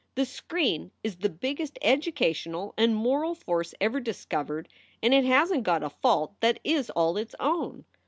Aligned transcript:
The 0.15 0.25
screen 0.25 0.89
is 1.03 1.17
the 1.17 1.29
biggest 1.29 1.77
educational 1.79 2.73
and 2.75 2.95
moral 2.95 3.35
force 3.35 3.75
ever 3.79 3.99
discovered 3.99 4.67
and 5.03 5.13
it 5.13 5.25
hasn 5.25 5.57
t 5.57 5.61
got 5.61 5.83
a 5.83 5.91
fault 5.91 6.33
that 6.39 6.59
is 6.63 6.89
all 6.95 7.17
its 7.17 7.35
own. 7.39 7.85